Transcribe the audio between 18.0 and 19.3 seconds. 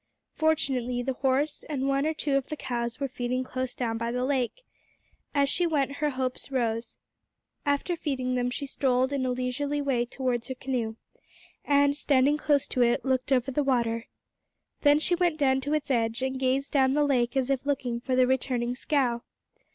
the returning scow.